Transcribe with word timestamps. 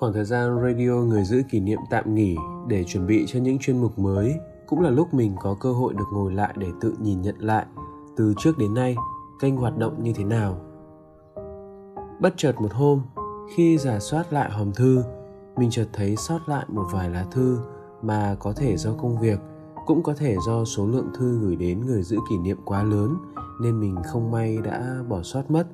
Khoảng 0.00 0.12
thời 0.12 0.24
gian 0.24 0.60
radio 0.62 0.92
người 0.92 1.24
giữ 1.24 1.42
kỷ 1.50 1.60
niệm 1.60 1.78
tạm 1.90 2.14
nghỉ 2.14 2.36
để 2.68 2.84
chuẩn 2.84 3.06
bị 3.06 3.24
cho 3.28 3.40
những 3.40 3.58
chuyên 3.58 3.80
mục 3.80 3.98
mới 3.98 4.34
cũng 4.66 4.80
là 4.80 4.90
lúc 4.90 5.14
mình 5.14 5.36
có 5.40 5.56
cơ 5.60 5.72
hội 5.72 5.94
được 5.94 6.04
ngồi 6.12 6.32
lại 6.32 6.54
để 6.56 6.66
tự 6.80 6.94
nhìn 7.00 7.22
nhận 7.22 7.34
lại 7.38 7.66
từ 8.16 8.34
trước 8.38 8.58
đến 8.58 8.74
nay 8.74 8.96
kênh 9.40 9.56
hoạt 9.56 9.78
động 9.78 10.02
như 10.02 10.12
thế 10.12 10.24
nào. 10.24 10.56
Bất 12.20 12.34
chợt 12.36 12.52
một 12.60 12.72
hôm, 12.72 13.02
khi 13.56 13.78
giả 13.78 13.98
soát 13.98 14.32
lại 14.32 14.50
hòm 14.50 14.72
thư, 14.72 15.02
mình 15.56 15.70
chợt 15.70 15.86
thấy 15.92 16.16
sót 16.16 16.38
lại 16.46 16.64
một 16.68 16.84
vài 16.92 17.10
lá 17.10 17.26
thư 17.30 17.58
mà 18.02 18.36
có 18.40 18.52
thể 18.52 18.76
do 18.76 18.92
công 18.94 19.20
việc, 19.20 19.40
cũng 19.86 20.02
có 20.02 20.14
thể 20.14 20.36
do 20.46 20.64
số 20.64 20.86
lượng 20.86 21.10
thư 21.18 21.38
gửi 21.38 21.56
đến 21.56 21.86
người 21.86 22.02
giữ 22.02 22.16
kỷ 22.30 22.38
niệm 22.38 22.58
quá 22.64 22.82
lớn 22.82 23.16
nên 23.60 23.80
mình 23.80 23.96
không 24.06 24.30
may 24.30 24.58
đã 24.58 24.96
bỏ 25.08 25.22
sót 25.22 25.50
mất. 25.50 25.66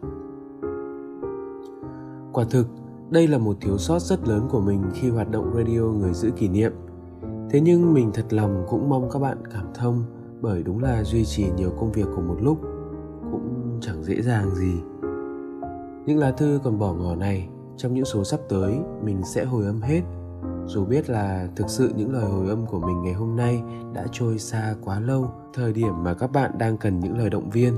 Quả 2.32 2.44
thực, 2.50 2.66
đây 3.10 3.28
là 3.28 3.38
một 3.38 3.56
thiếu 3.60 3.78
sót 3.78 3.98
rất 3.98 4.28
lớn 4.28 4.48
của 4.50 4.60
mình 4.60 4.82
khi 4.94 5.08
hoạt 5.10 5.30
động 5.30 5.52
radio 5.56 5.80
người 5.80 6.12
giữ 6.12 6.30
kỷ 6.30 6.48
niệm. 6.48 6.72
Thế 7.50 7.60
nhưng 7.60 7.94
mình 7.94 8.10
thật 8.14 8.32
lòng 8.32 8.66
cũng 8.68 8.88
mong 8.88 9.10
các 9.10 9.18
bạn 9.18 9.38
cảm 9.54 9.66
thông, 9.74 10.04
bởi 10.40 10.62
đúng 10.62 10.82
là 10.82 11.04
duy 11.04 11.24
trì 11.24 11.50
nhiều 11.56 11.70
công 11.70 11.92
việc 11.92 12.06
cùng 12.16 12.28
một 12.28 12.36
lúc 12.40 12.60
cũng 13.30 13.78
chẳng 13.80 14.04
dễ 14.04 14.22
dàng 14.22 14.54
gì. 14.54 14.72
Những 16.06 16.18
lá 16.18 16.30
thư 16.30 16.60
còn 16.64 16.78
bỏ 16.78 16.92
ngỏ 16.94 17.14
này, 17.14 17.48
trong 17.76 17.94
những 17.94 18.04
số 18.04 18.24
sắp 18.24 18.40
tới, 18.48 18.78
mình 19.02 19.22
sẽ 19.24 19.44
hồi 19.44 19.66
âm 19.66 19.80
hết 19.80 20.02
dù 20.66 20.84
biết 20.84 21.10
là 21.10 21.48
thực 21.56 21.68
sự 21.68 21.90
những 21.96 22.12
lời 22.12 22.24
hồi 22.24 22.48
âm 22.48 22.66
của 22.66 22.80
mình 22.80 23.02
ngày 23.02 23.12
hôm 23.12 23.36
nay 23.36 23.62
đã 23.94 24.06
trôi 24.12 24.38
xa 24.38 24.74
quá 24.84 25.00
lâu, 25.00 25.30
thời 25.54 25.72
điểm 25.72 26.04
mà 26.04 26.14
các 26.14 26.32
bạn 26.32 26.50
đang 26.58 26.76
cần 26.76 27.00
những 27.00 27.18
lời 27.18 27.30
động 27.30 27.50
viên 27.50 27.76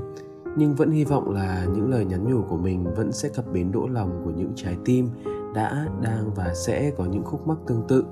nhưng 0.57 0.75
vẫn 0.75 0.91
hy 0.91 1.05
vọng 1.05 1.29
là 1.31 1.65
những 1.73 1.89
lời 1.89 2.05
nhắn 2.05 2.33
nhủ 2.33 2.41
của 2.49 2.57
mình 2.57 2.93
vẫn 2.95 3.11
sẽ 3.11 3.29
cập 3.29 3.53
bến 3.53 3.71
đỗ 3.71 3.87
lòng 3.87 4.21
của 4.25 4.31
những 4.31 4.51
trái 4.55 4.77
tim 4.85 5.09
đã, 5.55 5.87
đang 6.01 6.33
và 6.35 6.53
sẽ 6.53 6.91
có 6.97 7.05
những 7.05 7.23
khúc 7.23 7.47
mắc 7.47 7.57
tương 7.67 7.87
tự. 7.87 8.03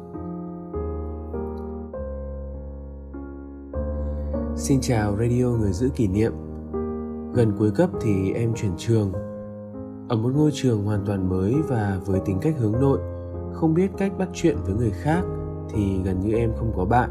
Xin 4.56 4.82
chào 4.82 5.18
radio 5.18 5.46
người 5.46 5.72
giữ 5.72 5.90
kỷ 5.96 6.08
niệm. 6.08 6.34
Gần 7.34 7.52
cuối 7.60 7.72
cấp 7.72 7.90
thì 8.02 8.32
em 8.34 8.54
chuyển 8.54 8.72
trường. 8.78 9.12
Ở 10.10 10.16
một 10.16 10.32
ngôi 10.36 10.52
trường 10.54 10.86
hoàn 10.86 11.06
toàn 11.06 11.30
mới 11.30 11.56
và 11.68 12.00
với 12.06 12.20
tính 12.20 12.38
cách 12.42 12.56
hướng 12.58 12.80
nội, 12.80 13.00
Không 13.54 13.74
biết 13.74 13.92
cách 13.98 14.12
bắt 14.18 14.30
chuyện 14.34 14.58
với 14.66 14.76
người 14.76 14.92
khác 14.92 15.24
thì 15.70 16.02
gần 16.04 16.20
như 16.20 16.34
em 16.34 16.52
không 16.58 16.74
có 16.78 16.86
bạn. 16.86 17.10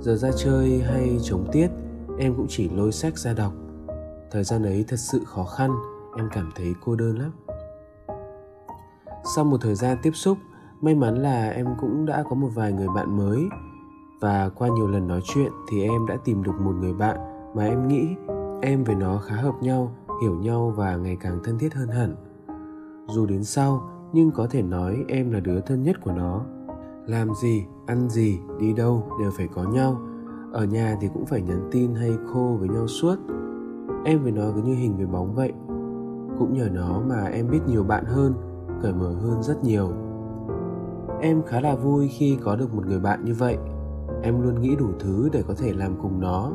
Giờ 0.00 0.16
ra 0.16 0.30
chơi 0.36 0.82
hay 0.82 1.18
chống 1.22 1.46
tiết, 1.52 1.68
em 2.18 2.34
cũng 2.34 2.46
chỉ 2.48 2.68
lôi 2.68 2.92
sách 2.92 3.18
ra 3.18 3.32
đọc 3.32 3.52
thời 4.32 4.44
gian 4.44 4.62
ấy 4.62 4.84
thật 4.88 4.96
sự 4.96 5.24
khó 5.24 5.44
khăn, 5.44 5.70
em 6.16 6.28
cảm 6.32 6.50
thấy 6.54 6.74
cô 6.84 6.94
đơn 6.94 7.18
lắm. 7.18 7.30
Sau 9.34 9.44
một 9.44 9.60
thời 9.60 9.74
gian 9.74 9.98
tiếp 10.02 10.10
xúc, 10.14 10.38
may 10.80 10.94
mắn 10.94 11.14
là 11.14 11.48
em 11.48 11.66
cũng 11.80 12.06
đã 12.06 12.24
có 12.28 12.34
một 12.34 12.48
vài 12.54 12.72
người 12.72 12.88
bạn 12.96 13.16
mới. 13.16 13.48
Và 14.20 14.48
qua 14.48 14.68
nhiều 14.68 14.88
lần 14.88 15.08
nói 15.08 15.20
chuyện 15.24 15.52
thì 15.70 15.82
em 15.82 16.06
đã 16.06 16.16
tìm 16.24 16.42
được 16.42 16.60
một 16.60 16.72
người 16.80 16.94
bạn 16.94 17.16
mà 17.54 17.64
em 17.64 17.88
nghĩ 17.88 18.08
em 18.62 18.84
với 18.84 18.94
nó 18.94 19.18
khá 19.18 19.34
hợp 19.34 19.54
nhau, 19.60 19.92
hiểu 20.22 20.34
nhau 20.34 20.72
và 20.76 20.96
ngày 20.96 21.16
càng 21.20 21.40
thân 21.44 21.58
thiết 21.58 21.74
hơn 21.74 21.88
hẳn. 21.88 22.14
Dù 23.08 23.26
đến 23.26 23.44
sau, 23.44 23.90
nhưng 24.12 24.30
có 24.30 24.46
thể 24.46 24.62
nói 24.62 25.04
em 25.08 25.30
là 25.30 25.40
đứa 25.40 25.60
thân 25.60 25.82
nhất 25.82 25.96
của 26.04 26.12
nó. 26.12 26.40
Làm 27.06 27.34
gì, 27.34 27.64
ăn 27.86 28.08
gì, 28.08 28.38
đi 28.58 28.72
đâu 28.72 29.08
đều 29.20 29.30
phải 29.30 29.48
có 29.54 29.62
nhau. 29.62 30.00
Ở 30.52 30.64
nhà 30.64 30.96
thì 31.00 31.08
cũng 31.14 31.26
phải 31.26 31.42
nhắn 31.42 31.68
tin 31.72 31.94
hay 31.94 32.12
khô 32.32 32.56
với 32.60 32.68
nhau 32.68 32.88
suốt 32.88 33.16
em 34.04 34.22
với 34.22 34.32
nó 34.32 34.42
cứ 34.54 34.62
như 34.62 34.74
hình 34.74 34.96
với 34.96 35.06
bóng 35.06 35.34
vậy. 35.34 35.52
Cũng 36.38 36.54
nhờ 36.54 36.68
nó 36.72 37.00
mà 37.08 37.24
em 37.24 37.50
biết 37.50 37.60
nhiều 37.66 37.84
bạn 37.84 38.04
hơn, 38.04 38.34
cởi 38.82 38.92
mở 38.92 39.12
hơn 39.12 39.42
rất 39.42 39.64
nhiều. 39.64 39.88
Em 41.20 41.42
khá 41.42 41.60
là 41.60 41.74
vui 41.74 42.08
khi 42.08 42.38
có 42.44 42.56
được 42.56 42.74
một 42.74 42.86
người 42.86 43.00
bạn 43.00 43.24
như 43.24 43.34
vậy. 43.34 43.56
Em 44.22 44.42
luôn 44.42 44.60
nghĩ 44.60 44.76
đủ 44.76 44.86
thứ 44.98 45.28
để 45.32 45.42
có 45.48 45.54
thể 45.54 45.72
làm 45.72 45.94
cùng 46.02 46.20
nó. 46.20 46.52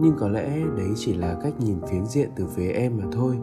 Nhưng 0.00 0.14
có 0.18 0.28
lẽ 0.28 0.60
đấy 0.76 0.88
chỉ 0.96 1.14
là 1.14 1.38
cách 1.42 1.54
nhìn 1.60 1.76
phiến 1.90 2.06
diện 2.06 2.30
từ 2.36 2.46
phía 2.46 2.68
em 2.68 2.96
mà 2.98 3.04
thôi. 3.12 3.38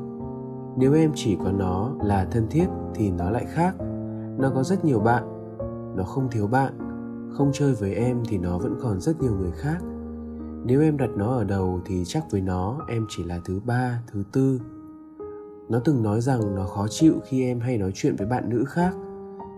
Nếu 0.78 0.94
em 0.94 1.12
chỉ 1.16 1.38
có 1.44 1.52
nó 1.52 1.92
là 2.04 2.28
thân 2.32 2.48
thiết 2.50 2.68
thì 2.94 3.12
nó 3.12 3.30
lại 3.30 3.46
khác. 3.50 3.76
Nó 4.38 4.50
có 4.56 4.64
rất 4.64 4.86
nhiều 4.86 5.00
bạn. 5.00 5.24
Nó 5.96 6.04
không 6.04 6.28
thiếu 6.32 6.48
bạn. 6.48 6.74
Không 7.38 7.50
chơi 7.54 7.74
với 7.74 7.94
em 7.94 8.18
thì 8.28 8.38
nó 8.38 8.58
vẫn 8.58 8.76
còn 8.82 9.00
rất 9.00 9.22
nhiều 9.22 9.34
người 9.40 9.52
khác 9.52 9.78
nếu 10.66 10.82
em 10.82 10.98
đặt 10.98 11.10
nó 11.16 11.28
ở 11.28 11.44
đầu 11.44 11.82
thì 11.86 12.04
chắc 12.06 12.32
với 12.32 12.42
nó 12.42 12.80
em 12.88 13.06
chỉ 13.10 13.24
là 13.24 13.40
thứ 13.46 13.60
ba, 13.66 14.04
thứ 14.12 14.24
tư. 14.32 14.62
Nó 15.70 15.80
từng 15.80 16.04
nói 16.04 16.22
rằng 16.22 16.56
nó 16.56 16.66
khó 16.66 16.88
chịu 16.90 17.14
khi 17.26 17.44
em 17.44 17.60
hay 17.60 17.78
nói 17.78 17.92
chuyện 17.96 18.16
với 18.16 18.28
bạn 18.28 18.50
nữ 18.50 18.64
khác, 18.68 18.96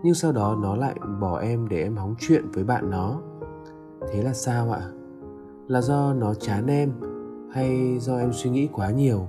nhưng 0.04 0.14
sau 0.14 0.32
đó 0.32 0.58
nó 0.62 0.76
lại 0.76 0.96
bỏ 1.22 1.40
em 1.40 1.68
để 1.70 1.84
em 1.84 1.98
hóng 1.98 2.16
chuyện 2.20 2.52
với 2.52 2.64
bạn 2.64 2.90
nó. 2.90 3.22
Thế 4.12 4.24
là 4.24 4.34
sao 4.34 4.72
ạ? 4.72 4.82
Là 5.68 5.82
do 5.82 6.14
nó 6.14 6.34
chán 6.34 6.68
em 6.68 6.92
hay 7.52 8.00
do 8.00 8.18
em 8.18 8.34
suy 8.34 8.50
nghĩ 8.50 8.68
quá 8.74 8.92
nhiều? 8.92 9.28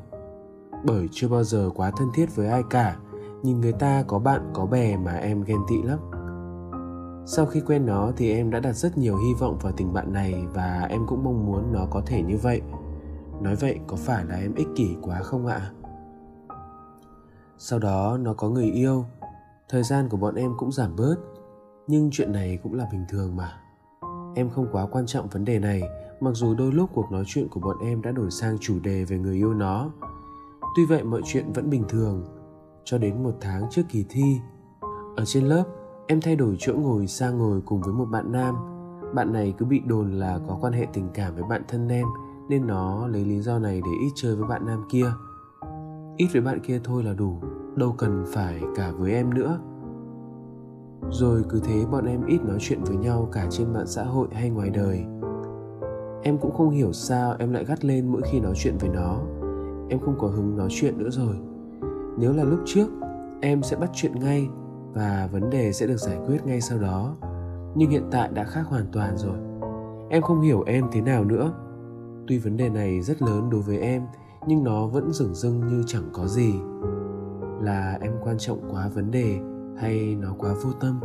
Bởi 0.85 1.09
chưa 1.13 1.29
bao 1.29 1.45
giờ 1.45 1.71
quá 1.75 1.91
thân 1.97 2.09
thiết 2.15 2.37
với 2.37 2.49
ai 2.49 2.63
cả 2.71 2.97
nhìn 3.43 3.61
người 3.61 3.73
ta 3.73 4.05
có 4.07 4.19
bạn, 4.19 4.51
có 4.55 4.67
bè 4.67 4.97
mà 4.97 5.13
em 5.13 5.43
ghen 5.43 5.59
tị 5.69 5.83
lắm 5.83 5.99
sau 7.29 7.47
khi 7.47 7.61
quen 7.61 7.87
nó 7.87 8.13
thì 8.17 8.33
em 8.33 8.51
đã 8.51 8.61
đặt 8.61 8.73
rất 8.73 8.99
nhiều 8.99 9.17
hy 9.17 9.35
vọng 9.35 9.59
vào 9.61 9.73
tình 9.73 9.93
bạn 9.93 10.13
này 10.13 10.47
và 10.55 10.87
em 10.91 11.07
cũng 11.07 11.25
mong 11.25 11.47
muốn 11.47 11.73
nó 11.73 11.87
có 11.91 12.03
thể 12.07 12.23
như 12.23 12.37
vậy. 12.37 12.63
Nói 13.41 13.57
vậy, 13.57 13.79
có 13.87 13.97
phải 13.97 14.25
là 14.25 14.37
em 14.37 14.55
ích 14.55 14.69
kỷ 14.77 14.97
quá 15.03 15.23
không 15.23 15.47
ạ? 15.47 15.71
Sau 17.59 17.79
đó, 17.79 18.19
nó 18.21 18.35
có 18.35 18.49
người 18.49 18.71
yêu. 18.71 19.05
Thời 19.69 19.83
gian 19.83 20.09
của 20.09 20.17
bọn 20.17 20.35
em 20.35 20.53
cũng 20.59 20.73
giảm 20.73 20.97
bớt, 20.97 21.17
nhưng 21.87 22.11
chuyện 22.13 22.33
này 22.33 22.59
cũng 22.63 22.75
là 22.75 22.89
bình 22.93 23.05
thường 23.09 23.37
mà. 23.37 23.61
Em 24.35 24.51
không 24.51 24.69
quá 24.73 24.87
quan 24.87 25.07
trọng 25.07 25.29
vấn 25.29 25.45
đề 25.45 25.59
này, 25.59 25.83
mặc 26.21 26.31
dù 26.35 26.55
đôi 26.55 26.73
lúc 26.73 26.91
cuộc 26.95 27.13
nói 27.13 27.25
chuyện 27.27 27.49
của 27.49 27.61
bọn 27.61 27.77
em 27.81 28.03
đã 28.03 28.13
đổi 28.13 28.31
sang 28.31 28.57
chủ 28.61 28.79
đề 28.81 29.05
về 29.05 29.19
người 29.19 29.35
yêu 29.35 29.55
nó. 29.55 29.91
Tuy 30.77 30.87
vậy, 30.87 31.05
mọi 31.05 31.21
chuyện 31.25 31.53
vẫn 31.53 31.71
bình 31.71 31.85
thường. 31.89 32.25
Cho 32.85 32.99
đến 32.99 33.23
một 33.23 33.35
tháng 33.41 33.67
trước 33.71 33.83
kỳ 33.89 34.05
thi, 34.09 34.41
ở 35.17 35.25
trên 35.25 35.45
lớp 35.45 35.65
em 36.07 36.21
thay 36.21 36.37
đổi 36.37 36.57
chỗ 36.59 36.75
ngồi 36.75 37.07
sang 37.07 37.39
ngồi 37.39 37.61
cùng 37.61 37.81
với 37.81 37.95
một 37.95 38.05
bạn 38.05 38.33
nam. 38.33 38.55
Bạn 39.15 39.33
này 39.33 39.55
cứ 39.59 39.67
bị 39.67 39.81
đồn 39.87 40.13
là 40.13 40.39
có 40.49 40.59
quan 40.61 40.73
hệ 40.73 40.87
tình 40.93 41.09
cảm 41.15 41.35
với 41.35 41.45
bạn 41.51 41.63
thân 41.69 41.89
em, 41.89 42.07
nên 42.49 42.67
nó 42.67 43.07
lấy 43.07 43.25
lý 43.25 43.41
do 43.41 43.59
này 43.59 43.81
để 43.85 43.91
ít 44.01 44.11
chơi 44.15 44.37
với 44.37 44.49
bạn 44.49 44.67
nam 44.67 44.85
kia. 44.89 45.07
Ít 46.17 46.29
với 46.33 46.43
bạn 46.43 46.61
kia 46.61 46.81
thôi 46.85 47.03
là 47.03 47.15
đủ, 47.15 47.41
đâu 47.77 47.95
cần 47.99 48.25
phải 48.27 48.61
cả 48.77 48.91
với 48.99 49.13
em 49.13 49.35
nữa. 49.35 49.59
Rồi 51.11 51.45
cứ 51.49 51.61
thế 51.65 51.87
bọn 51.91 52.05
em 52.05 52.27
ít 52.27 52.45
nói 52.45 52.57
chuyện 52.61 52.81
với 52.85 52.97
nhau 52.97 53.29
cả 53.33 53.47
trên 53.51 53.73
mạng 53.73 53.87
xã 53.87 54.05
hội 54.05 54.29
hay 54.33 54.51
ngoài 54.51 54.71
đời. 54.71 55.05
Em 56.23 56.39
cũng 56.39 56.55
không 56.55 56.71
hiểu 56.71 56.93
sao 56.93 57.35
em 57.39 57.53
lại 57.53 57.65
gắt 57.65 57.85
lên 57.85 58.07
mỗi 58.07 58.23
khi 58.25 58.41
nói 58.41 58.53
chuyện 58.57 58.77
với 58.81 58.89
nó. 58.89 59.19
Em 59.89 60.01
không 60.01 60.19
có 60.19 60.29
hứng 60.29 60.57
nói 60.57 60.69
chuyện 60.71 60.99
nữa 60.99 61.11
rồi. 61.11 61.37
Nếu 62.19 62.33
là 62.33 62.45
lúc 62.45 62.61
trước, 62.65 62.89
em 63.41 63.63
sẽ 63.63 63.77
bắt 63.77 63.91
chuyện 63.95 64.13
ngay 64.15 64.49
và 64.97 65.29
vấn 65.33 65.51
đề 65.51 65.73
sẽ 65.73 65.87
được 65.87 65.97
giải 65.97 66.19
quyết 66.27 66.47
ngay 66.47 66.61
sau 66.61 66.79
đó. 66.79 67.17
Nhưng 67.75 67.91
hiện 67.91 68.09
tại 68.11 68.29
đã 68.35 68.45
khác 68.45 68.63
hoàn 68.67 68.87
toàn 68.93 69.17
rồi. 69.17 69.37
Em 70.11 70.23
không 70.23 70.41
hiểu 70.41 70.63
em 70.67 70.85
thế 70.93 71.01
nào 71.01 71.25
nữa. 71.25 71.53
Tuy 72.27 72.39
vấn 72.39 72.57
đề 72.57 72.69
này 72.69 73.01
rất 73.03 73.23
lớn 73.23 73.51
đối 73.51 73.61
với 73.61 73.79
em, 73.79 74.03
nhưng 74.47 74.65
nó 74.65 74.87
vẫn 74.87 75.13
dửng 75.13 75.35
dưng 75.35 75.67
như 75.67 75.85
chẳng 75.87 76.11
có 76.13 76.27
gì. 76.27 76.55
Là 77.61 77.99
em 78.01 78.13
quan 78.25 78.39
trọng 78.39 78.59
quá 78.71 78.89
vấn 78.95 79.11
đề 79.11 79.39
hay 79.79 80.17
nó 80.21 80.35
quá 80.39 80.55
vô 80.65 80.71
tâm? 80.81 81.01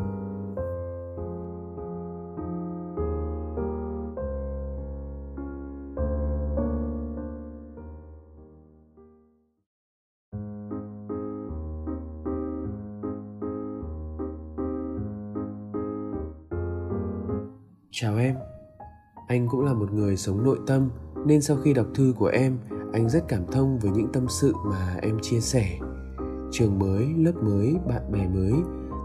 Chào 18.02 18.18
em, 18.18 18.36
anh 19.28 19.48
cũng 19.48 19.66
là 19.66 19.74
một 19.74 19.94
người 19.94 20.18
sống 20.18 20.44
nội 20.44 20.60
tâm 20.68 20.90
nên 21.26 21.42
sau 21.42 21.58
khi 21.58 21.74
đọc 21.74 21.86
thư 21.96 22.14
của 22.18 22.28
em, 22.28 22.58
anh 22.94 23.10
rất 23.10 23.28
cảm 23.28 23.46
thông 23.52 23.80
với 23.80 23.92
những 23.92 24.12
tâm 24.14 24.26
sự 24.30 24.54
mà 24.66 24.98
em 25.02 25.18
chia 25.22 25.40
sẻ. 25.40 25.80
Trường 26.52 26.80
mới, 26.80 27.08
lớp 27.18 27.32
mới, 27.44 27.76
bạn 27.88 28.12
bè 28.12 28.28
mới, 28.28 28.54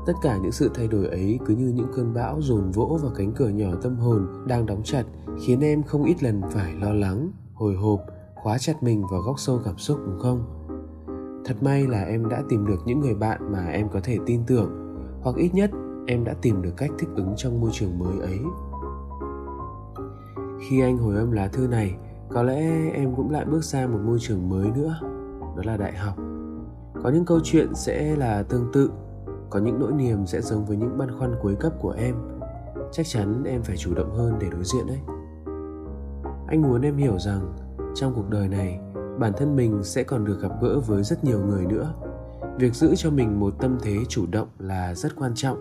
tất 0.07 0.13
cả 0.23 0.37
những 0.37 0.53
sự 0.53 0.71
thay 0.75 0.89
đổi 0.89 1.07
ấy 1.07 1.39
cứ 1.47 1.55
như 1.55 1.67
những 1.67 1.87
cơn 1.97 2.15
bão 2.15 2.41
dồn 2.41 2.71
vỗ 2.71 2.99
vào 3.03 3.13
cánh 3.17 3.33
cửa 3.33 3.49
nhỏ 3.49 3.71
tâm 3.83 3.97
hồn 3.97 4.27
đang 4.47 4.67
đóng 4.67 4.83
chặt, 4.85 5.05
khiến 5.47 5.61
em 5.61 5.83
không 5.83 6.05
ít 6.05 6.23
lần 6.23 6.43
phải 6.51 6.75
lo 6.75 6.93
lắng, 6.93 7.31
hồi 7.55 7.75
hộp, 7.75 8.01
khóa 8.35 8.59
chặt 8.59 8.83
mình 8.83 9.03
vào 9.11 9.21
góc 9.21 9.39
sâu 9.39 9.61
cảm 9.65 9.79
xúc 9.79 9.99
đúng 10.07 10.19
không? 10.19 10.45
Thật 11.45 11.63
may 11.63 11.87
là 11.87 12.05
em 12.05 12.29
đã 12.29 12.43
tìm 12.49 12.67
được 12.67 12.79
những 12.87 13.01
người 13.01 13.15
bạn 13.15 13.53
mà 13.53 13.67
em 13.67 13.89
có 13.89 14.01
thể 14.05 14.19
tin 14.27 14.41
tưởng, 14.47 14.71
hoặc 15.23 15.37
ít 15.37 15.55
nhất 15.55 15.71
em 16.07 16.25
đã 16.25 16.35
tìm 16.43 16.63
được 16.63 16.73
cách 16.77 16.91
thích 16.99 17.09
ứng 17.17 17.33
trong 17.37 17.61
môi 17.61 17.71
trường 17.73 17.99
mới 17.99 18.19
ấy 18.21 18.39
khi 20.61 20.81
anh 20.81 20.99
hồi 20.99 21.17
âm 21.17 21.33
lá 21.33 21.49
thư 21.49 21.67
này, 21.67 21.97
có 22.29 22.43
lẽ 22.43 22.91
em 22.95 23.15
cũng 23.15 23.31
lại 23.31 23.45
bước 23.45 23.65
sang 23.65 23.93
một 23.93 23.99
môi 24.05 24.19
trường 24.21 24.49
mới 24.49 24.71
nữa, 24.71 24.99
đó 25.57 25.63
là 25.65 25.77
đại 25.77 25.93
học. 25.93 26.17
Có 27.03 27.11
những 27.11 27.25
câu 27.25 27.41
chuyện 27.45 27.75
sẽ 27.75 28.17
là 28.17 28.43
tương 28.43 28.73
tự, 28.73 28.91
có 29.51 29.59
những 29.59 29.79
nỗi 29.81 29.93
niềm 29.93 30.27
sẽ 30.27 30.41
giống 30.41 30.65
với 30.65 30.77
những 30.77 30.99
băn 30.99 31.19
khoăn 31.19 31.35
cuối 31.43 31.55
cấp 31.55 31.73
của 31.81 31.91
em. 31.91 32.15
Chắc 32.93 33.07
chắn 33.07 33.45
em 33.45 33.63
phải 33.63 33.77
chủ 33.77 33.95
động 33.95 34.15
hơn 34.15 34.35
để 34.41 34.51
đối 34.51 34.65
diện 34.65 34.87
đấy. 34.87 34.99
Anh 36.47 36.63
muốn 36.63 36.83
em 36.83 36.97
hiểu 36.97 37.19
rằng, 37.19 37.57
trong 37.95 38.13
cuộc 38.15 38.31
đời 38.31 38.49
này, 38.49 38.81
bản 39.19 39.33
thân 39.37 39.57
mình 39.57 39.85
sẽ 39.85 40.03
còn 40.03 40.25
được 40.25 40.41
gặp 40.41 40.53
gỡ 40.63 40.81
với 40.81 41.03
rất 41.03 41.25
nhiều 41.25 41.41
người 41.47 41.67
nữa. 41.67 41.95
Việc 42.59 42.75
giữ 42.75 42.95
cho 42.97 43.11
mình 43.11 43.41
một 43.41 43.55
tâm 43.59 43.79
thế 43.83 43.97
chủ 44.09 44.27
động 44.31 44.49
là 44.59 44.95
rất 44.95 45.17
quan 45.17 45.33
trọng. 45.35 45.59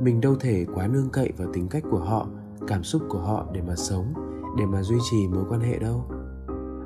Mình 0.00 0.20
đâu 0.20 0.34
thể 0.40 0.66
quá 0.74 0.86
nương 0.86 1.08
cậy 1.10 1.32
vào 1.36 1.48
tính 1.52 1.68
cách 1.68 1.82
của 1.90 1.98
họ 1.98 2.26
cảm 2.66 2.82
xúc 2.82 3.02
của 3.08 3.18
họ 3.18 3.46
để 3.52 3.62
mà 3.62 3.76
sống, 3.76 4.14
để 4.58 4.66
mà 4.66 4.82
duy 4.82 4.96
trì 5.10 5.28
mối 5.28 5.44
quan 5.48 5.60
hệ 5.60 5.78
đâu. 5.78 6.04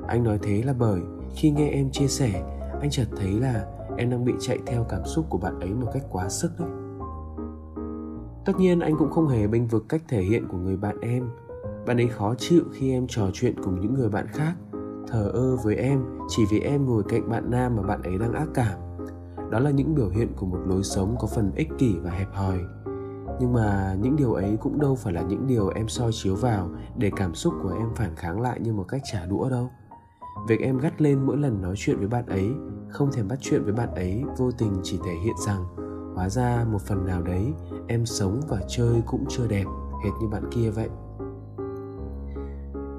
Anh 0.07 0.23
nói 0.23 0.39
thế 0.41 0.63
là 0.63 0.73
bởi 0.73 1.01
khi 1.35 1.51
nghe 1.51 1.69
em 1.69 1.91
chia 1.91 2.07
sẻ, 2.07 2.43
anh 2.81 2.89
chợt 2.89 3.05
thấy 3.17 3.31
là 3.31 3.65
em 3.97 4.09
đang 4.09 4.25
bị 4.25 4.33
chạy 4.39 4.59
theo 4.65 4.85
cảm 4.89 5.05
xúc 5.05 5.25
của 5.29 5.37
bạn 5.37 5.59
ấy 5.59 5.73
một 5.73 5.87
cách 5.93 6.03
quá 6.11 6.29
sức 6.29 6.51
đấy. 6.59 6.69
Tất 8.45 8.53
nhiên 8.57 8.79
anh 8.79 8.95
cũng 8.97 9.11
không 9.11 9.27
hề 9.27 9.47
bênh 9.47 9.67
vực 9.67 9.85
cách 9.89 10.01
thể 10.09 10.21
hiện 10.21 10.47
của 10.47 10.57
người 10.57 10.77
bạn 10.77 10.99
em. 11.01 11.29
Bạn 11.85 11.97
ấy 11.97 12.07
khó 12.07 12.35
chịu 12.35 12.63
khi 12.71 12.91
em 12.91 13.07
trò 13.07 13.29
chuyện 13.33 13.55
cùng 13.63 13.79
những 13.79 13.93
người 13.93 14.09
bạn 14.09 14.27
khác, 14.27 14.53
thờ 15.07 15.31
ơ 15.33 15.55
với 15.55 15.75
em 15.75 16.03
chỉ 16.29 16.43
vì 16.51 16.59
em 16.59 16.85
ngồi 16.85 17.03
cạnh 17.09 17.29
bạn 17.29 17.51
nam 17.51 17.75
mà 17.75 17.83
bạn 17.83 18.01
ấy 18.01 18.17
đang 18.17 18.33
ác 18.33 18.47
cảm. 18.53 18.79
Đó 19.49 19.59
là 19.59 19.69
những 19.69 19.95
biểu 19.95 20.09
hiện 20.09 20.33
của 20.35 20.45
một 20.45 20.59
lối 20.65 20.83
sống 20.83 21.15
có 21.19 21.27
phần 21.27 21.51
ích 21.55 21.69
kỷ 21.77 21.95
và 22.03 22.11
hẹp 22.11 22.33
hòi 22.33 22.57
nhưng 23.41 23.53
mà 23.53 23.95
những 24.01 24.15
điều 24.15 24.33
ấy 24.33 24.57
cũng 24.61 24.79
đâu 24.79 24.95
phải 24.95 25.13
là 25.13 25.21
những 25.21 25.47
điều 25.47 25.69
em 25.69 25.87
soi 25.87 26.11
chiếu 26.13 26.35
vào 26.35 26.69
để 26.97 27.11
cảm 27.15 27.35
xúc 27.35 27.53
của 27.63 27.73
em 27.79 27.89
phản 27.95 28.15
kháng 28.15 28.41
lại 28.41 28.59
như 28.59 28.73
một 28.73 28.85
cách 28.87 29.01
trả 29.11 29.25
đũa 29.25 29.49
đâu. 29.49 29.69
Việc 30.47 30.59
em 30.59 30.77
gắt 30.77 31.01
lên 31.01 31.25
mỗi 31.25 31.37
lần 31.37 31.61
nói 31.61 31.75
chuyện 31.77 31.97
với 31.97 32.07
bạn 32.07 32.25
ấy, 32.25 32.51
không 32.89 33.11
thèm 33.11 33.27
bắt 33.27 33.39
chuyện 33.41 33.63
với 33.63 33.73
bạn 33.73 33.95
ấy, 33.95 34.23
vô 34.37 34.51
tình 34.51 34.79
chỉ 34.83 34.99
thể 35.05 35.13
hiện 35.23 35.35
rằng, 35.45 35.65
hóa 36.15 36.29
ra 36.29 36.65
một 36.71 36.81
phần 36.81 37.05
nào 37.05 37.21
đấy, 37.21 37.53
em 37.87 38.05
sống 38.05 38.41
và 38.49 38.61
chơi 38.67 39.01
cũng 39.05 39.25
chưa 39.29 39.47
đẹp, 39.47 39.65
hệt 40.03 40.11
như 40.21 40.27
bạn 40.27 40.43
kia 40.51 40.69
vậy. 40.69 40.89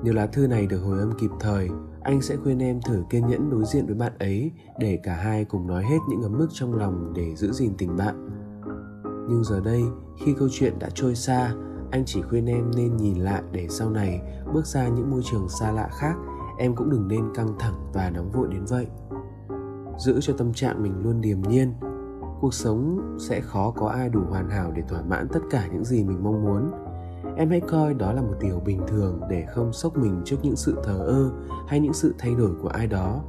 Nếu 0.05 0.15
lá 0.15 0.27
thư 0.27 0.47
này 0.47 0.67
được 0.67 0.79
hồi 0.79 0.99
âm 0.99 1.13
kịp 1.19 1.31
thời, 1.41 1.69
anh 2.03 2.23
sẽ 2.23 2.37
khuyên 2.37 2.59
em 2.59 2.81
thử 2.83 3.03
kiên 3.11 3.27
nhẫn 3.27 3.51
đối 3.51 3.65
diện 3.65 3.87
với 3.87 3.95
bạn 3.95 4.13
ấy 4.19 4.53
để 4.79 5.01
cả 5.03 5.15
hai 5.15 5.45
cùng 5.45 5.67
nói 5.67 5.85
hết 5.85 5.99
những 6.09 6.23
ấm 6.23 6.39
ức 6.39 6.49
trong 6.53 6.75
lòng 6.75 7.13
để 7.15 7.35
giữ 7.37 7.53
gìn 7.53 7.75
tình 7.79 7.97
bạn. 7.97 8.29
Nhưng 9.29 9.45
giờ 9.45 9.61
đây 9.61 9.83
khi 10.25 10.35
câu 10.39 10.49
chuyện 10.53 10.79
đã 10.79 10.89
trôi 10.95 11.15
xa, 11.15 11.55
anh 11.91 12.03
chỉ 12.07 12.23
khuyên 12.23 12.47
em 12.47 12.71
nên 12.77 12.97
nhìn 12.97 13.19
lại 13.19 13.43
để 13.53 13.67
sau 13.71 13.91
này 13.91 14.21
bước 14.53 14.67
ra 14.67 14.89
những 14.89 15.11
môi 15.11 15.23
trường 15.31 15.49
xa 15.49 15.73
lạ 15.73 15.89
khác. 15.93 16.15
Em 16.59 16.75
cũng 16.75 16.91
đừng 16.91 17.09
nên 17.09 17.35
căng 17.35 17.59
thẳng 17.59 17.91
và 17.93 18.11
nóng 18.11 18.31
vội 18.31 18.49
đến 18.51 18.65
vậy. 18.65 18.87
Giữ 19.99 20.21
cho 20.21 20.35
tâm 20.39 20.53
trạng 20.53 20.83
mình 20.83 21.03
luôn 21.03 21.21
điềm 21.21 21.43
nhiên. 21.43 21.73
Cuộc 22.41 22.55
sống 22.55 23.01
sẽ 23.21 23.41
khó 23.41 23.71
có 23.71 23.89
ai 23.89 24.09
đủ 24.09 24.21
hoàn 24.31 24.51
hảo 24.51 24.73
để 24.75 24.83
thỏa 24.89 25.03
mãn 25.03 25.29
tất 25.29 25.41
cả 25.51 25.67
những 25.73 25.85
gì 25.85 26.05
mình 26.05 26.25
mong 26.25 26.45
muốn. 26.45 26.71
Em 27.37 27.51
hãy 27.51 27.61
coi 27.61 27.95
đó 27.95 28.13
là 28.13 28.23
một 28.23 28.35
điều 28.41 28.61
bình 28.61 28.81
thường 28.87 29.21
để 29.31 29.47
không 29.55 29.73
sốc 29.73 29.97
mình 29.97 30.23
trước 30.25 30.37
những 30.43 30.57
sự 30.57 30.77
thờ 30.85 31.05
ơ 31.07 31.31
hay 31.69 31.81
những 31.81 31.93
sự 31.93 32.15
thay 32.19 32.35
đổi 32.35 32.51
của 32.63 32.69
ai 32.69 32.87
đó. 32.87 33.23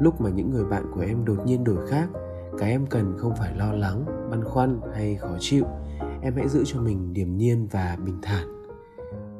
Lúc 0.00 0.20
mà 0.20 0.30
những 0.30 0.50
người 0.50 0.64
bạn 0.64 0.84
của 0.94 1.00
em 1.00 1.24
đột 1.24 1.46
nhiên 1.46 1.64
đổi 1.64 1.86
khác, 1.88 2.08
cái 2.58 2.70
em 2.70 2.86
cần 2.86 3.14
không 3.18 3.36
phải 3.36 3.54
lo 3.56 3.72
lắng, 3.72 4.28
băn 4.30 4.44
khoăn 4.44 4.80
hay 4.94 5.16
khó 5.16 5.36
chịu 5.38 5.64
em 6.22 6.34
hãy 6.36 6.48
giữ 6.48 6.62
cho 6.64 6.80
mình 6.80 7.12
điềm 7.12 7.36
nhiên 7.36 7.68
và 7.70 7.96
bình 8.04 8.18
thản. 8.22 8.62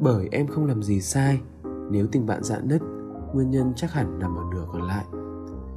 Bởi 0.00 0.29
em 0.32 0.46
không 0.46 0.67
làm 0.67 0.82
gì 0.82 1.00
sai, 1.00 1.40
nếu 1.90 2.06
tình 2.12 2.26
bạn 2.26 2.43
dạn 2.43 2.69
nứt, 2.69 2.82
nguyên 3.34 3.50
nhân 3.50 3.73
chắc 3.76 3.93
hẳn 3.93 4.19
nằm 4.19 4.37
ở 4.37 4.43
nửa 4.55 4.67
còn 4.73 4.82
lại. 4.82 5.05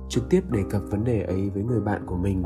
Trực 0.10 0.30
tiếp 0.30 0.42
đề 0.52 0.64
cập 0.70 0.82
vấn 0.90 1.04
đề 1.04 1.22
ấy 1.22 1.50
với 1.50 1.64
người 1.64 1.82
bạn 1.82 2.06
của 2.06 2.16
mình. 2.16 2.44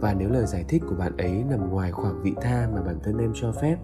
Và 0.00 0.14
nếu 0.14 0.28
lời 0.28 0.46
giải 0.46 0.64
thích 0.68 0.82
của 0.88 0.94
bạn 0.94 1.16
ấy 1.16 1.44
nằm 1.50 1.70
ngoài 1.70 1.92
khoảng 1.92 2.22
vị 2.22 2.34
tha 2.42 2.68
mà 2.74 2.82
bản 2.82 2.98
thân 3.02 3.18
em 3.18 3.32
cho 3.34 3.52
phép, 3.52 3.76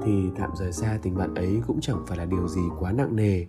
thì 0.00 0.30
tạm 0.38 0.50
rời 0.56 0.72
xa 0.72 0.98
tình 1.02 1.16
bạn 1.16 1.34
ấy 1.34 1.62
cũng 1.66 1.80
chẳng 1.80 2.04
phải 2.06 2.18
là 2.18 2.24
điều 2.24 2.48
gì 2.48 2.62
quá 2.80 2.92
nặng 2.92 3.16
nề. 3.16 3.46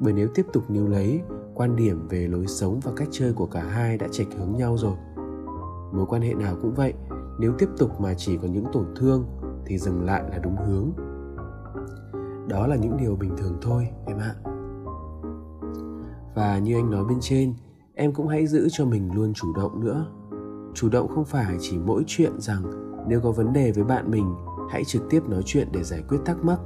Bởi 0.00 0.12
nếu 0.12 0.28
tiếp 0.34 0.46
tục 0.52 0.70
níu 0.70 0.88
lấy, 0.88 1.20
quan 1.54 1.76
điểm 1.76 2.08
về 2.08 2.28
lối 2.28 2.46
sống 2.46 2.80
và 2.82 2.92
cách 2.96 3.08
chơi 3.10 3.32
của 3.32 3.46
cả 3.46 3.62
hai 3.62 3.98
đã 3.98 4.08
chệch 4.10 4.28
hướng 4.38 4.56
nhau 4.56 4.76
rồi. 4.78 4.96
Mối 5.92 6.06
quan 6.08 6.22
hệ 6.22 6.34
nào 6.34 6.56
cũng 6.62 6.74
vậy 6.74 6.94
nếu 7.38 7.52
tiếp 7.58 7.68
tục 7.78 8.00
mà 8.00 8.14
chỉ 8.14 8.36
có 8.36 8.48
những 8.48 8.66
tổn 8.72 8.86
thương 8.96 9.26
thì 9.66 9.78
dừng 9.78 10.04
lại 10.04 10.22
là 10.30 10.38
đúng 10.38 10.56
hướng. 10.56 10.90
Đó 12.48 12.66
là 12.66 12.76
những 12.76 12.96
điều 12.96 13.16
bình 13.16 13.36
thường 13.36 13.58
thôi, 13.62 13.88
em 14.06 14.18
ạ. 14.18 14.34
Và 16.34 16.58
như 16.58 16.76
anh 16.76 16.90
nói 16.90 17.04
bên 17.04 17.18
trên, 17.20 17.54
em 17.94 18.12
cũng 18.12 18.28
hãy 18.28 18.46
giữ 18.46 18.68
cho 18.70 18.84
mình 18.84 19.14
luôn 19.14 19.32
chủ 19.34 19.52
động 19.56 19.80
nữa. 19.80 20.06
Chủ 20.74 20.88
động 20.88 21.08
không 21.08 21.24
phải 21.24 21.56
chỉ 21.60 21.78
mỗi 21.78 22.04
chuyện 22.06 22.40
rằng 22.40 22.62
nếu 23.08 23.20
có 23.20 23.32
vấn 23.32 23.52
đề 23.52 23.72
với 23.72 23.84
bạn 23.84 24.10
mình, 24.10 24.34
hãy 24.70 24.84
trực 24.84 25.02
tiếp 25.10 25.28
nói 25.28 25.42
chuyện 25.44 25.68
để 25.72 25.82
giải 25.82 26.02
quyết 26.08 26.18
thắc 26.24 26.44
mắc, 26.44 26.58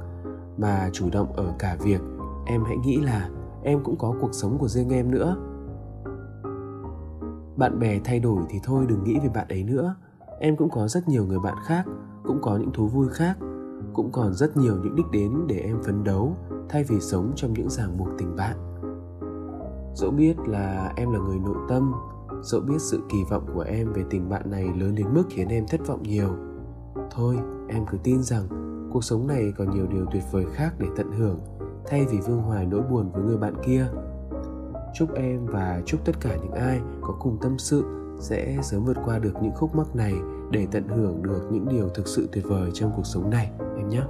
mà 0.57 0.89
chủ 0.93 1.09
động 1.11 1.33
ở 1.33 1.53
cả 1.59 1.77
việc 1.83 2.01
em 2.45 2.63
hãy 2.63 2.77
nghĩ 2.77 2.97
là 2.97 3.29
em 3.63 3.83
cũng 3.83 3.97
có 3.97 4.15
cuộc 4.21 4.33
sống 4.33 4.57
của 4.57 4.67
riêng 4.67 4.89
em 4.89 5.11
nữa. 5.11 5.35
Bạn 7.55 7.79
bè 7.79 7.99
thay 8.03 8.19
đổi 8.19 8.43
thì 8.49 8.59
thôi, 8.63 8.85
đừng 8.89 9.03
nghĩ 9.03 9.19
về 9.19 9.29
bạn 9.33 9.47
ấy 9.47 9.63
nữa 9.63 9.95
em 10.39 10.55
cũng 10.55 10.69
có 10.69 10.87
rất 10.87 11.07
nhiều 11.07 11.25
người 11.25 11.39
bạn 11.39 11.55
khác, 11.65 11.85
cũng 12.23 12.41
có 12.41 12.57
những 12.57 12.71
thú 12.73 12.87
vui 12.87 13.07
khác, 13.09 13.37
cũng 13.93 14.11
còn 14.11 14.33
rất 14.33 14.57
nhiều 14.57 14.75
những 14.83 14.95
đích 14.95 15.11
đến 15.11 15.31
để 15.47 15.59
em 15.59 15.83
phấn 15.83 16.03
đấu, 16.03 16.35
thay 16.69 16.83
vì 16.83 16.99
sống 16.99 17.31
trong 17.35 17.53
những 17.53 17.69
ràng 17.69 17.97
buộc 17.97 18.07
tình 18.17 18.35
bạn. 18.35 18.57
Dẫu 19.95 20.11
biết 20.11 20.33
là 20.47 20.93
em 20.95 21.11
là 21.11 21.19
người 21.19 21.39
nội 21.39 21.57
tâm, 21.69 21.93
dẫu 22.41 22.61
biết 22.61 22.79
sự 22.79 23.01
kỳ 23.09 23.17
vọng 23.29 23.45
của 23.53 23.61
em 23.61 23.93
về 23.93 24.03
tình 24.09 24.29
bạn 24.29 24.51
này 24.51 24.69
lớn 24.77 24.95
đến 24.95 25.07
mức 25.13 25.23
khiến 25.29 25.47
em 25.47 25.65
thất 25.67 25.87
vọng 25.87 26.03
nhiều, 26.03 26.29
thôi, 27.11 27.37
em 27.67 27.85
cứ 27.91 27.97
tin 28.03 28.23
rằng 28.23 28.47
cuộc 28.93 29.03
sống 29.03 29.27
này 29.27 29.53
còn 29.57 29.69
nhiều 29.69 29.87
điều 29.87 30.05
tuyệt 30.11 30.23
vời 30.31 30.45
khác 30.53 30.73
để 30.79 30.87
tận 30.95 31.11
hưởng, 31.11 31.39
thay 31.85 32.05
vì 32.11 32.19
vương 32.19 32.41
hoài 32.41 32.65
nỗi 32.65 32.81
buồn 32.81 33.11
với 33.11 33.23
người 33.23 33.37
bạn 33.37 33.53
kia. 33.65 33.87
Chúc 34.93 35.13
em 35.13 35.45
và 35.45 35.81
chúc 35.85 36.05
tất 36.05 36.19
cả 36.19 36.37
những 36.41 36.51
ai 36.51 36.81
có 37.01 37.13
cùng 37.19 37.37
tâm 37.41 37.57
sự 37.57 37.83
sẽ 38.19 38.57
sớm 38.63 38.85
vượt 38.85 38.97
qua 39.05 39.19
được 39.19 39.33
những 39.41 39.55
khúc 39.55 39.75
mắc 39.75 39.95
này 39.95 40.13
để 40.51 40.67
tận 40.71 40.87
hưởng 40.87 41.23
được 41.23 41.41
những 41.51 41.69
điều 41.69 41.89
thực 41.89 42.07
sự 42.07 42.29
tuyệt 42.31 42.45
vời 42.47 42.71
trong 42.73 42.91
cuộc 42.95 43.05
sống 43.05 43.29
này, 43.29 43.51
em 43.77 43.89
nhé. 43.89 44.01